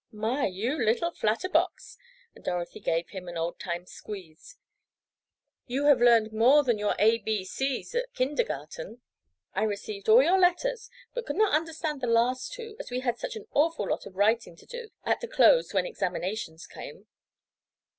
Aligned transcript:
"My, 0.11 0.47
you 0.47 0.83
little 0.83 1.11
flatterbox!" 1.11 1.99
and 2.33 2.43
Dorothy 2.43 2.79
gave 2.79 3.09
him 3.09 3.27
an 3.27 3.37
oldtime 3.37 3.85
squeeze. 3.85 4.57
"You 5.67 5.85
have 5.85 6.01
learned 6.01 6.33
more 6.33 6.63
than 6.63 6.79
your 6.79 6.95
A, 6.97 7.19
B, 7.19 7.45
Cs. 7.45 7.93
at 7.93 8.11
kindergarten. 8.15 9.01
I 9.53 9.61
received 9.61 10.09
all 10.09 10.23
your 10.23 10.39
letters 10.39 10.89
but 11.13 11.27
could 11.27 11.35
not 11.37 11.53
answer 11.53 11.93
the 11.99 12.07
last 12.07 12.51
two 12.51 12.75
as 12.79 12.89
we 12.89 13.01
had 13.01 13.19
such 13.19 13.35
an 13.35 13.45
awful 13.53 13.89
lot 13.89 14.07
of 14.07 14.15
writing 14.15 14.55
to 14.55 14.65
do 14.65 14.89
at 15.05 15.21
the 15.21 15.27
close 15.27 15.71
when 15.71 15.85
examinations 15.85 16.65
came." 16.65 17.05